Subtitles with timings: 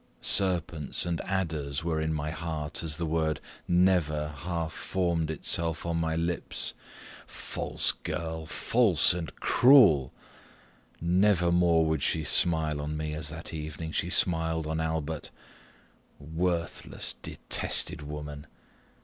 [0.19, 5.97] Serpents and adders were in my heart as the word "Never!" half formed itself on
[5.97, 6.73] my lips.
[7.27, 8.47] False girl!
[8.47, 10.11] false and cruel!
[10.99, 15.29] Never more would she smile on me as that evening she smiled on Albert.
[16.19, 18.47] Worthless, detested woman!